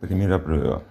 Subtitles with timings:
[0.00, 0.82] Primera prueba.